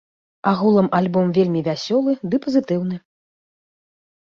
[0.51, 2.95] Агулам альбом вельмі вясёлы ды пазітыўны.